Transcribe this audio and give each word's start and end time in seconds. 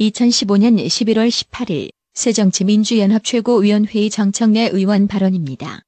2015년 0.00 0.84
11월 0.86 1.28
18일 1.28 1.90
새정치민주연합 2.14 3.24
최고위원회의 3.24 4.10
정청래 4.10 4.70
의원 4.72 5.06
발언입니다. 5.06 5.82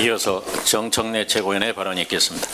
이어서 0.00 0.44
정청래 0.64 1.26
최고위원의 1.26 1.74
발언이 1.74 2.02
있겠습니다. 2.02 2.46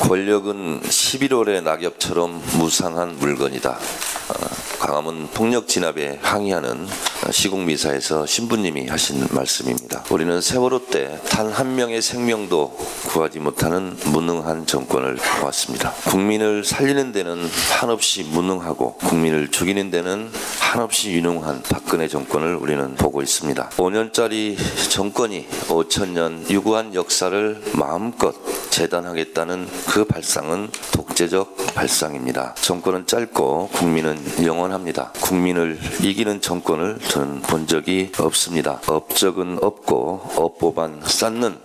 권력은 0.00 0.80
11월의 0.80 1.62
낙엽처럼 1.62 2.42
무상한 2.58 3.16
물건이다. 3.18 3.70
어, 3.70 4.78
광화문 4.80 5.28
폭력 5.28 5.68
진압에 5.68 6.18
항의하는 6.22 6.86
시국 7.30 7.60
미사에서 7.60 8.26
신부님이 8.26 8.88
하신 8.88 9.26
말씀입니다. 9.30 10.04
우리는 10.10 10.40
세월호 10.40 10.86
때 10.86 11.20
단 11.28 11.52
한 11.52 11.74
명의 11.76 12.00
생명도 12.00 12.74
구하지 13.08 13.38
못하는 13.38 13.96
무능한 14.06 14.66
정권을 14.66 15.16
보았습니다. 15.16 15.92
국민을 16.06 16.64
살리는 16.64 17.12
데는 17.12 17.48
한없이 17.78 18.22
무능하고 18.22 18.94
국민을 18.94 19.48
죽이는 19.50 19.90
데는 19.90 20.30
한없이 20.58 21.12
유능한 21.12 21.62
박근혜 21.62 22.08
정권을 22.08 22.56
우리는 22.56 22.94
보고 22.94 23.20
있습니다. 23.20 23.68
5년짜리 23.70 24.56
정권이 24.90 25.46
5천년 25.68 26.48
유구한 26.50 26.94
역사를 26.94 27.62
마음껏 27.74 28.34
재단하겠다는 28.70 29.68
그 29.88 30.04
발상은 30.04 30.70
독재적 30.92 31.74
발상입니다. 31.74 32.54
정권은 32.54 33.06
짧고 33.06 33.68
국민은 33.72 34.18
영원합니다. 34.44 35.12
국민을 35.20 35.78
이기는 36.02 36.40
정권을 36.40 36.98
저는 37.12 37.42
본 37.42 37.66
적이 37.66 38.10
없습니다. 38.18 38.80
업적은 38.86 39.58
없고 39.60 40.30
업보만 40.34 41.02
쌓는 41.04 41.58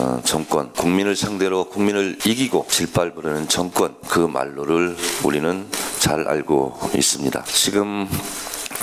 어, 0.00 0.22
정권, 0.24 0.72
국민을 0.72 1.14
상대로 1.14 1.64
국민을 1.68 2.16
이기고 2.24 2.64
질발 2.70 3.12
부르는 3.12 3.48
정권, 3.48 3.94
그 4.08 4.20
말로를 4.20 4.96
우리는 5.24 5.66
잘 5.98 6.26
알고 6.26 6.92
있습니다. 6.96 7.44
지금 7.48 8.08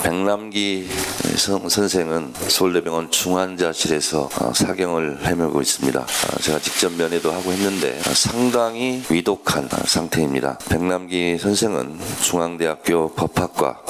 백남기 0.02 0.88
선- 1.36 1.68
선생은 1.68 2.32
서울대병원 2.48 3.10
중환자실에서 3.10 4.28
어, 4.40 4.52
사경을 4.54 5.24
헤매고 5.26 5.60
있습니다. 5.60 6.00
어, 6.00 6.40
제가 6.40 6.58
직접 6.60 6.92
면회도 6.92 7.32
하고 7.32 7.52
했는데 7.52 7.98
어, 8.06 8.14
상당히 8.14 9.02
위독한 9.08 9.64
어, 9.64 9.76
상태입니다. 9.86 10.58
백남기 10.68 11.38
선생은 11.38 11.98
중앙대학교 12.22 13.14
법학과 13.14 13.80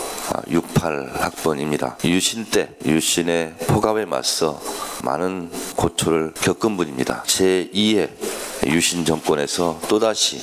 68학번입니다. 0.48 2.02
유신 2.04 2.44
때 2.46 2.70
유신의 2.84 3.54
포갑에 3.66 4.04
맞서 4.06 4.60
많은 5.04 5.50
고초를 5.76 6.32
겪은 6.34 6.76
분입니다. 6.76 7.24
제2의 7.26 8.08
유신 8.66 9.04
정권에서 9.04 9.80
또다시 9.88 10.40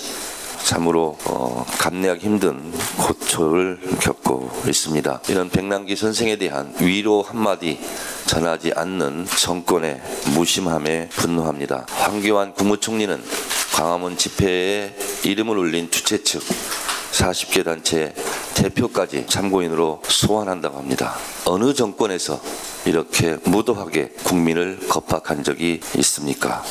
참으로 0.63 1.17
어, 1.25 1.65
감내하기 1.77 2.25
힘든 2.25 2.71
고초를 2.97 3.79
겪고 3.99 4.49
있습니다. 4.67 5.21
이런 5.29 5.49
백남기 5.49 5.95
선생에 5.95 6.37
대한 6.37 6.73
위로 6.79 7.21
한마디 7.21 7.79
전하지 8.25 8.71
않는 8.75 9.25
정권의 9.25 10.01
무심함에 10.33 11.09
분노합니다. 11.09 11.85
황교안 11.89 12.53
국무총리는 12.53 13.21
광화문 13.75 14.17
집회에 14.17 14.95
이름을 15.23 15.57
올린 15.57 15.91
주최 15.91 16.23
측 16.23 16.41
40개 17.11 17.63
단체 17.63 18.13
대표까지 18.55 19.25
참고인으로 19.27 20.01
소환한다고 20.07 20.77
합니다. 20.77 21.15
어느 21.45 21.73
정권에서 21.73 22.41
이렇게 22.85 23.37
무도하게 23.45 24.09
국민을 24.23 24.79
겁박한 24.89 25.43
적이 25.43 25.79
있습니까? 25.97 26.63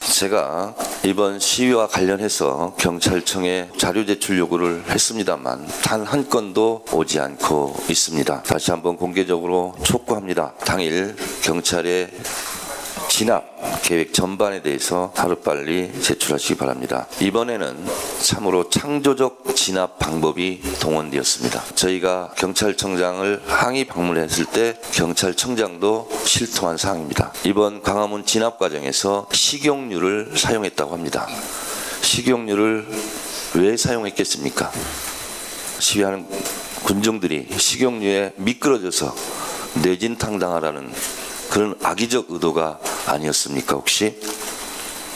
제가 0.00 0.74
이번 1.08 1.38
시위와 1.38 1.86
관련해서 1.88 2.74
경찰청에 2.76 3.70
자료 3.78 4.04
제출 4.04 4.38
요구를 4.38 4.84
했습니다만 4.90 5.66
단 5.82 6.04
한 6.04 6.28
건도 6.28 6.84
오지 6.92 7.18
않고 7.18 7.74
있습니다. 7.88 8.42
다시 8.42 8.70
한번 8.70 8.98
공개적으로 8.98 9.74
촉구합니다. 9.82 10.52
당일 10.66 11.16
경찰의 11.42 12.10
진압 13.18 13.82
계획 13.82 14.14
전반에 14.14 14.62
대해서 14.62 15.12
하루빨리 15.16 15.90
제출하시기 16.00 16.54
바랍니다. 16.54 17.08
이번에는 17.20 17.84
참으로 18.22 18.70
창조적 18.70 19.56
진압 19.56 19.98
방법이 19.98 20.62
동원되었습니다. 20.78 21.64
저희가 21.74 22.30
경찰청장을 22.36 23.42
항의 23.44 23.86
방문했을 23.86 24.44
때 24.44 24.78
경찰청장도 24.92 26.08
실토한 26.22 26.76
사항입니다. 26.76 27.32
이번 27.42 27.82
광화문 27.82 28.24
진압 28.24 28.56
과정에서 28.56 29.26
식용유를 29.32 30.34
사용했다고 30.36 30.92
합니다. 30.92 31.26
식용유를 32.02 32.86
왜 33.54 33.76
사용했겠습니까? 33.76 34.70
시위하는 35.80 36.24
군중들이 36.84 37.48
식용유에 37.50 38.34
미끄러져서 38.36 39.12
뇌진탕 39.82 40.38
당하라는 40.38 40.92
그런 41.50 41.74
악의적 41.82 42.26
의도가 42.28 42.78
아니었습니까 43.08 43.76
혹시? 43.76 44.18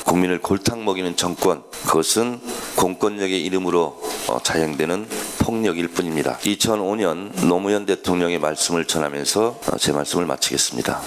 국민을 0.04 0.40
골탕 0.40 0.84
먹이는 0.84 1.16
정권 1.16 1.62
그것은 1.86 2.40
공권력의 2.76 3.44
이름으로 3.44 4.00
어, 4.28 4.38
자행되는 4.42 5.08
폭력일 5.38 5.88
뿐입니다. 5.88 6.38
2005년 6.38 7.46
노무현 7.46 7.86
대통령의 7.86 8.38
말씀을 8.38 8.84
전하면서 8.84 9.60
어, 9.66 9.76
제 9.78 9.92
말씀을 9.92 10.26
마치겠습니다. 10.26 11.00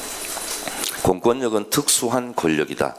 공권력은 1.04 1.70
특수한 1.70 2.34
권력이다. 2.36 2.96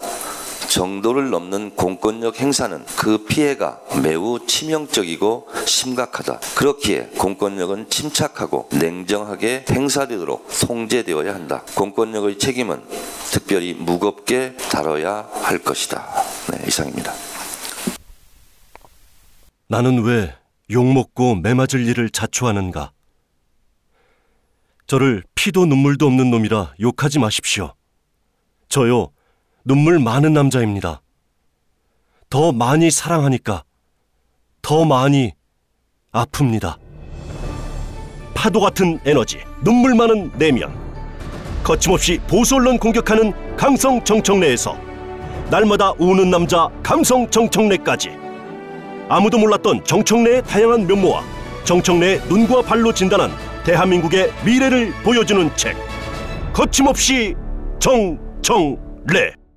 정도를 0.69 1.31
넘는 1.31 1.77
공권력 1.77 2.41
행사는 2.41 2.85
그 2.97 3.25
피해가 3.25 3.81
매우 4.03 4.45
치명적이고 4.47 5.49
심각하다. 5.67 6.41
그렇기에 6.57 7.11
공권력은 7.19 7.89
침착하고 7.91 8.69
냉정하게 8.73 9.65
행사되도록 9.71 10.49
통제되어야 10.67 11.35
한다. 11.35 11.63
공권력의 11.75 12.39
책임은 12.39 12.83
특별히 13.31 13.75
무겁게 13.75 14.57
다뤄야 14.71 15.29
할 15.43 15.59
것이다. 15.59 16.07
네, 16.53 16.65
이상입니다. 16.67 17.13
나는 19.69 20.03
왜 20.05 20.35
욕먹고 20.71 21.37
매맞을 21.37 21.87
일을 21.87 22.11
자초하는가? 22.11 22.93
저를 24.87 25.25
피도 25.35 25.67
눈물도 25.67 26.07
없는 26.07 26.31
놈이라 26.31 26.75
욕하지 26.81 27.19
마십시오. 27.19 27.75
저요, 28.69 29.11
눈물 29.69 29.99
많은 29.99 30.33
남자입니다. 30.33 31.03
더 32.31 32.53
많이 32.53 32.89
사랑하니까 32.89 33.65
더 34.63 34.85
많이 34.85 35.33
아픕니다. 36.13 36.77
파도 38.33 38.61
같은 38.61 39.01
에너지, 39.05 39.39
눈물 39.65 39.97
많은 39.97 40.31
내면. 40.39 40.73
거침없이 41.65 42.21
보수 42.29 42.55
언론 42.55 42.79
공격하는 42.79 43.57
강성 43.57 44.05
정청래에서 44.05 44.79
날마다 45.51 45.91
우는 45.99 46.31
남자 46.31 46.69
감성 46.85 47.29
정청래까지 47.29 48.11
아무도 49.09 49.37
몰랐던 49.37 49.83
정청래의 49.83 50.45
다양한 50.45 50.87
면모와 50.87 51.25
정청래의 51.65 52.21
눈과 52.29 52.63
발로 52.63 52.95
진단한 52.95 53.33
대한민국의 53.65 54.33
미래를 54.45 54.93
보여주는 55.03 55.51
책 55.57 55.77
거침없이 56.53 57.35
정청래 57.81 59.35